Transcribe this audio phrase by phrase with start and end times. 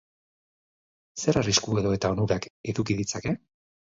[1.23, 3.37] Zer arrisku edo eta onurak eduki ditzake?